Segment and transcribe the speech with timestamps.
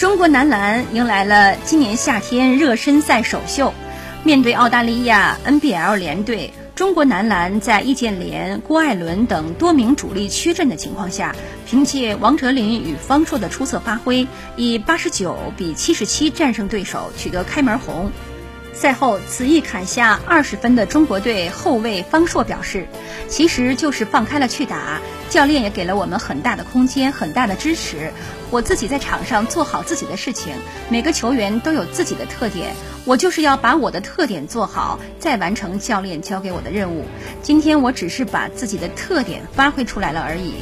[0.00, 3.74] 中国男篮迎来了今年夏天热身赛首秀，
[4.24, 11.36] 面对澳大利亚 NBL 联队，中国男篮在易建联、郭艾伦等多名主力缺阵的情况下，
[11.66, 14.26] 凭借王哲林与方硕的出色发挥，
[14.56, 18.10] 以八十九比七十七战胜对手，取得开门红。
[18.72, 22.86] 赛后，此役砍下二十分的中国队后卫方硕表示
[23.28, 24.98] ：“其实就是放开了去打，
[25.28, 28.10] 教练也给了我们很大的空间，很大的支持。
[28.50, 30.54] 我自己在场上做好自己的事情，
[30.88, 32.74] 每个球员都有自己的特点，
[33.04, 37.04] 我就是要把我的特点做好，再完成教练交给我的任务。
[37.42, 40.54] 今天我只是把自己的特点发挥出来了而已。”